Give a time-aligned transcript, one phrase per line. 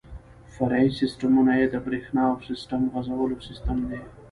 [0.53, 4.01] فرعي سیسټمونه یې د بریښنا او سیسټم غځولو سیستم دی.